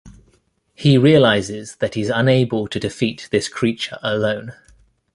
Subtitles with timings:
[0.73, 4.53] He realizes that he is unable to defeat this creature alone.